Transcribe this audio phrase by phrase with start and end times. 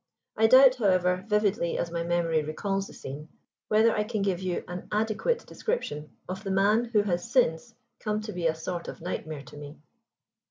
[0.35, 3.29] I doubt, however, vividly as my memory recalls the scene,
[3.67, 8.19] whether I can give you an adequate description of the man who has since come
[8.21, 9.77] to be a sort of nightmare to me.